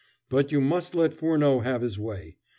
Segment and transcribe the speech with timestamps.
[0.31, 2.37] But you must let Furneaux have his way.